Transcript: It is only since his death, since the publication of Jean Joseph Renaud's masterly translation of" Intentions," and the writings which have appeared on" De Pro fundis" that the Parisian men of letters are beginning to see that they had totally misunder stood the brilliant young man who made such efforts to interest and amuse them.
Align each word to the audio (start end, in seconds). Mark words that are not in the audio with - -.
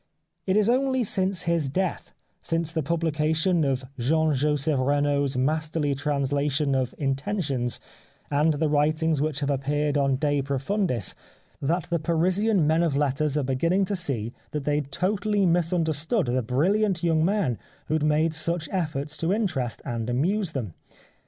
It 0.47 0.57
is 0.57 0.67
only 0.67 1.03
since 1.03 1.43
his 1.43 1.69
death, 1.69 2.11
since 2.41 2.71
the 2.71 2.81
publication 2.81 3.63
of 3.63 3.85
Jean 3.99 4.33
Joseph 4.33 4.79
Renaud's 4.79 5.37
masterly 5.37 5.93
translation 5.93 6.73
of" 6.73 6.95
Intentions," 6.97 7.79
and 8.31 8.53
the 8.53 8.67
writings 8.67 9.21
which 9.21 9.41
have 9.41 9.51
appeared 9.51 9.99
on" 9.99 10.15
De 10.15 10.41
Pro 10.41 10.57
fundis" 10.57 11.13
that 11.61 11.83
the 11.91 11.99
Parisian 11.99 12.65
men 12.65 12.81
of 12.81 12.97
letters 12.97 13.37
are 13.37 13.43
beginning 13.43 13.85
to 13.85 13.95
see 13.95 14.33
that 14.53 14.63
they 14.63 14.73
had 14.77 14.91
totally 14.91 15.45
misunder 15.45 15.93
stood 15.93 16.25
the 16.25 16.41
brilliant 16.41 17.03
young 17.03 17.23
man 17.23 17.59
who 17.85 17.99
made 17.99 18.33
such 18.33 18.67
efforts 18.71 19.15
to 19.17 19.31
interest 19.31 19.83
and 19.85 20.09
amuse 20.09 20.53
them. 20.53 20.73